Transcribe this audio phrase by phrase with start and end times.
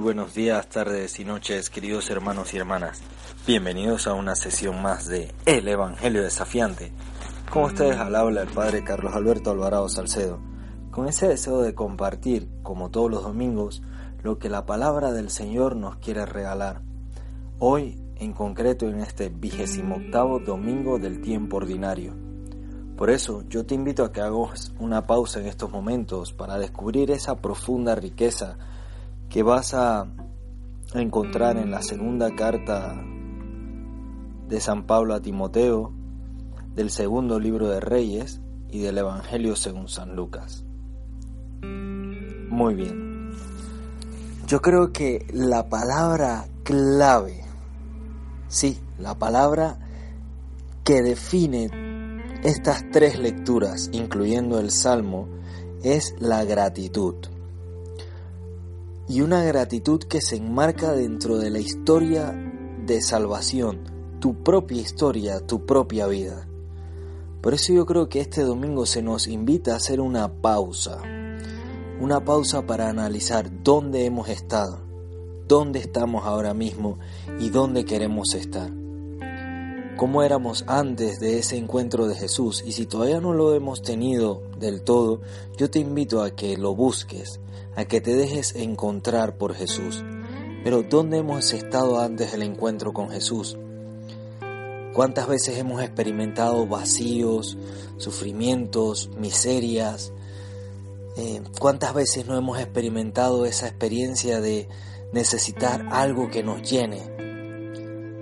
[0.00, 3.02] Buenos días, tardes y noches, queridos hermanos y hermanas.
[3.46, 6.90] Bienvenidos a una sesión más de El Evangelio Desafiante.
[7.52, 10.40] Con ustedes al habla el Padre Carlos Alberto Alvarado Salcedo,
[10.90, 13.82] con ese deseo de compartir, como todos los domingos,
[14.22, 16.80] lo que la palabra del Señor nos quiere regalar.
[17.58, 22.14] Hoy, en concreto, en este vigésimo octavo domingo del tiempo ordinario.
[22.96, 27.10] Por eso, yo te invito a que hagas una pausa en estos momentos para descubrir
[27.10, 28.56] esa profunda riqueza
[29.30, 30.08] que vas a
[30.92, 33.00] encontrar en la segunda carta
[34.48, 35.92] de San Pablo a Timoteo,
[36.74, 40.64] del segundo libro de Reyes y del Evangelio según San Lucas.
[41.62, 43.30] Muy bien.
[44.48, 47.44] Yo creo que la palabra clave,
[48.48, 49.78] sí, la palabra
[50.82, 51.70] que define
[52.42, 55.28] estas tres lecturas, incluyendo el Salmo,
[55.84, 57.14] es la gratitud
[59.10, 62.32] y una gratitud que se enmarca dentro de la historia
[62.86, 63.80] de salvación,
[64.20, 66.46] tu propia historia, tu propia vida.
[67.40, 71.02] Por eso yo creo que este domingo se nos invita a hacer una pausa,
[72.00, 74.78] una pausa para analizar dónde hemos estado,
[75.48, 77.00] dónde estamos ahora mismo
[77.40, 78.79] y dónde queremos estar.
[80.00, 84.40] Cómo éramos antes de ese encuentro de Jesús y si todavía no lo hemos tenido
[84.58, 85.20] del todo,
[85.58, 87.38] yo te invito a que lo busques,
[87.76, 90.02] a que te dejes encontrar por Jesús.
[90.64, 93.58] Pero ¿dónde hemos estado antes del encuentro con Jesús?
[94.94, 97.58] ¿Cuántas veces hemos experimentado vacíos,
[97.98, 100.14] sufrimientos, miserias?
[101.18, 104.66] Eh, ¿Cuántas veces no hemos experimentado esa experiencia de
[105.12, 107.02] necesitar algo que nos llene?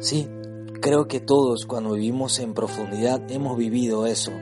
[0.00, 0.28] Sí,
[0.80, 4.32] creo que todos cuando vivimos en profundidad hemos vivido eso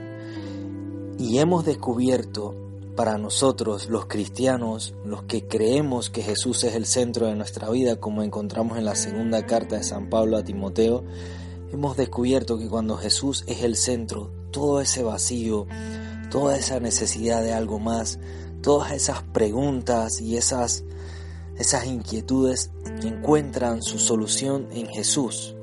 [1.18, 2.54] y hemos descubierto
[2.94, 7.96] para nosotros los cristianos, los que creemos que Jesús es el centro de nuestra vida,
[7.96, 11.04] como encontramos en la segunda carta de San Pablo a Timoteo,
[11.72, 15.66] hemos descubierto que cuando Jesús es el centro, todo ese vacío,
[16.30, 18.18] toda esa necesidad de algo más,
[18.62, 20.84] todas esas preguntas y esas,
[21.58, 22.70] esas inquietudes
[23.02, 25.55] encuentran su solución en Jesús.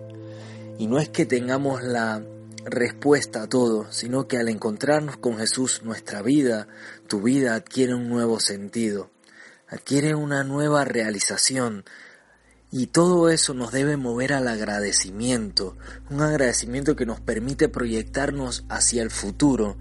[0.77, 2.23] Y no es que tengamos la
[2.65, 6.67] respuesta a todo, sino que al encontrarnos con Jesús nuestra vida,
[7.07, 9.11] tu vida adquiere un nuevo sentido,
[9.67, 11.85] adquiere una nueva realización.
[12.71, 15.77] Y todo eso nos debe mover al agradecimiento,
[16.09, 19.77] un agradecimiento que nos permite proyectarnos hacia el futuro,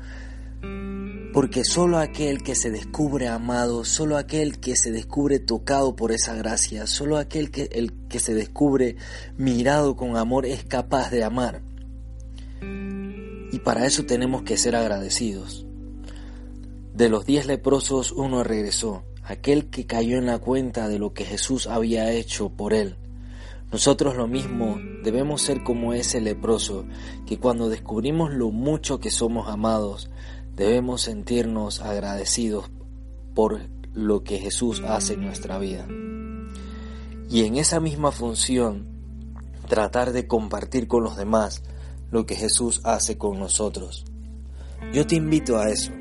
[1.32, 6.34] porque solo aquel que se descubre amado, solo aquel que se descubre tocado por esa
[6.34, 8.96] gracia, solo aquel que, el que se descubre
[9.38, 11.62] mirado con amor es capaz de amar.
[12.60, 15.66] Y para eso tenemos que ser agradecidos.
[16.94, 21.24] De los diez leprosos uno regresó, aquel que cayó en la cuenta de lo que
[21.24, 22.96] Jesús había hecho por él.
[23.72, 26.84] Nosotros lo mismo debemos ser como ese leproso,
[27.26, 30.10] que cuando descubrimos lo mucho que somos amados,
[30.56, 32.70] debemos sentirnos agradecidos
[33.34, 33.60] por
[33.94, 35.86] lo que Jesús hace en nuestra vida.
[37.30, 38.88] Y en esa misma función,
[39.68, 41.62] tratar de compartir con los demás
[42.10, 44.04] lo que Jesús hace con nosotros.
[44.92, 45.92] Yo te invito a eso,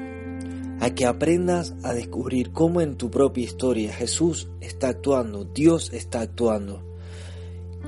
[0.82, 6.20] a que aprendas a descubrir cómo en tu propia historia Jesús está actuando, Dios está
[6.20, 6.84] actuando.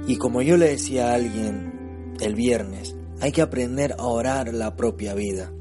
[0.07, 4.75] Y como yo le decía a alguien el viernes, hay que aprender a orar la
[4.75, 5.51] propia vida,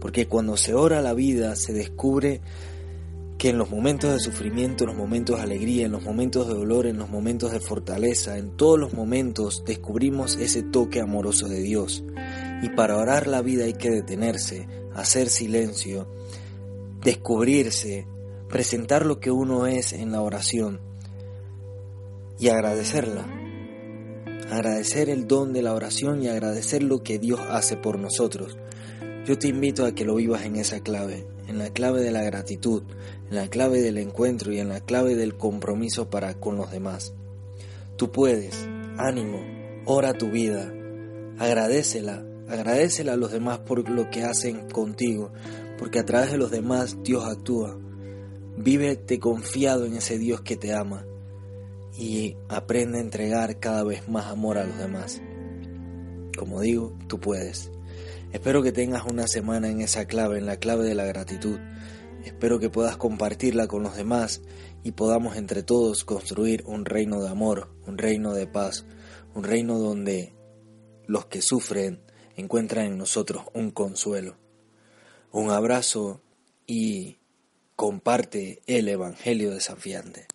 [0.00, 2.40] porque cuando se ora la vida se descubre
[3.38, 6.54] que en los momentos de sufrimiento, en los momentos de alegría, en los momentos de
[6.54, 11.60] dolor, en los momentos de fortaleza, en todos los momentos descubrimos ese toque amoroso de
[11.60, 12.02] Dios.
[12.62, 16.08] Y para orar la vida hay que detenerse, hacer silencio,
[17.00, 18.08] descubrirse,
[18.48, 20.80] presentar lo que uno es en la oración
[22.40, 23.26] y agradecerla.
[24.50, 28.56] Agradecer el don de la oración y agradecer lo que Dios hace por nosotros.
[29.28, 32.22] Yo te invito a que lo vivas en esa clave, en la clave de la
[32.22, 32.82] gratitud,
[33.28, 37.12] en la clave del encuentro y en la clave del compromiso para con los demás.
[37.96, 38.66] Tú puedes,
[38.96, 39.42] ánimo,
[39.84, 40.72] ora tu vida,
[41.36, 45.30] agradecela, agradecela a los demás por lo que hacen contigo,
[45.78, 47.78] porque a través de los demás Dios actúa.
[48.56, 51.04] Vívete confiado en ese Dios que te ama
[51.98, 55.20] y aprende a entregar cada vez más amor a los demás.
[56.34, 57.70] Como digo, tú puedes.
[58.32, 61.58] Espero que tengas una semana en esa clave, en la clave de la gratitud.
[62.24, 64.42] Espero que puedas compartirla con los demás
[64.84, 68.84] y podamos entre todos construir un reino de amor, un reino de paz,
[69.34, 70.34] un reino donde
[71.06, 72.02] los que sufren
[72.36, 74.36] encuentran en nosotros un consuelo.
[75.32, 76.20] Un abrazo
[76.66, 77.16] y
[77.76, 80.26] comparte el Evangelio desafiante.